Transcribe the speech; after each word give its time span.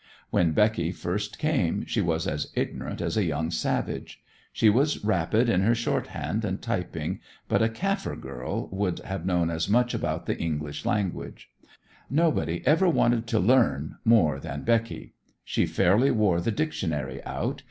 When 0.31 0.53
Becky 0.53 0.91
first 0.91 1.37
came 1.37 1.85
she 1.85 2.01
was 2.01 2.25
as 2.25 2.51
ignorant 2.55 3.01
as 3.01 3.17
a 3.17 3.23
young 3.23 3.51
savage. 3.51 4.19
She 4.51 4.67
was 4.67 5.05
rapid 5.05 5.47
at 5.47 5.59
her 5.59 5.75
shorthand 5.75 6.43
and 6.43 6.59
typing, 6.59 7.19
but 7.47 7.61
a 7.61 7.69
Kafir 7.69 8.15
girl 8.15 8.67
would 8.71 8.97
have 9.01 9.27
known 9.27 9.51
as 9.51 9.69
much 9.69 9.93
about 9.93 10.25
the 10.25 10.39
English 10.39 10.87
language. 10.87 11.51
Nobody 12.09 12.65
ever 12.65 12.89
wanted 12.89 13.27
to 13.27 13.39
learn 13.39 13.97
more 14.03 14.39
than 14.39 14.63
Becky. 14.63 15.13
She 15.43 15.67
fairly 15.67 16.09
wore 16.09 16.41
the 16.41 16.49
dictionary 16.49 17.23
out. 17.23 17.59